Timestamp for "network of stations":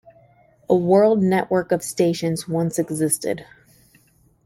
1.21-2.47